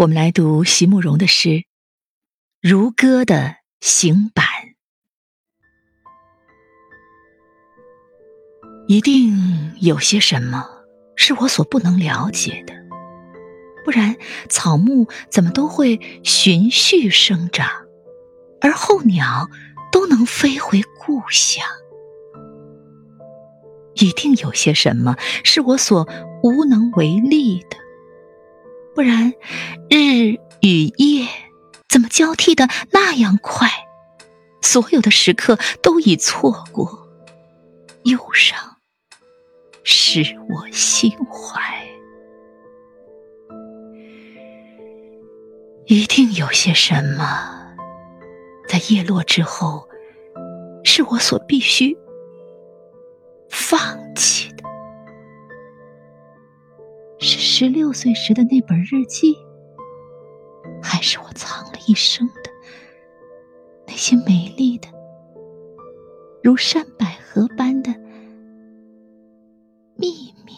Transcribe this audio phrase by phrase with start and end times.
[0.00, 1.48] 我们来读席慕容的诗
[2.62, 4.46] 《如歌的行板》。
[8.88, 10.66] 一定有些什么
[11.16, 12.72] 是我所不能了解的，
[13.84, 14.16] 不然
[14.48, 17.68] 草木怎么都会循序生长，
[18.62, 19.50] 而候鸟
[19.92, 21.62] 都能飞回故乡。
[23.96, 26.08] 一定有些什么是我所
[26.42, 27.76] 无能为力的。
[28.94, 29.32] 不然，
[29.88, 31.26] 日与夜
[31.88, 33.68] 怎么交替的那样快？
[34.62, 37.08] 所有的时刻都已错过，
[38.04, 38.76] 忧伤
[39.82, 41.60] 使我心怀。
[45.86, 47.74] 一定有些什么，
[48.68, 49.88] 在叶落之后，
[50.84, 51.96] 是我所必须
[57.42, 59.34] 十六岁时的那本日记，
[60.82, 62.50] 还是我藏了一生的
[63.86, 64.88] 那些美丽的、
[66.42, 67.90] 如山百合般的
[69.96, 70.52] 秘密？